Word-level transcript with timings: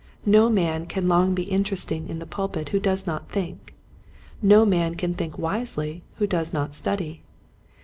No 0.25 0.49
man 0.49 0.87
can 0.87 1.07
long 1.07 1.35
be 1.35 1.43
interesting 1.43 2.09
in 2.09 2.17
the 2.17 2.25
pulpit 2.25 2.69
who 2.69 2.79
does 2.79 3.05
not 3.05 3.29
think. 3.29 3.75
No 4.41 4.65
man 4.65 4.95
can 4.95 5.13
think 5.13 5.37
wisely 5.37 6.01
who 6.15 6.25
does 6.25 6.51
not 6.51 6.73
study. 6.73 7.21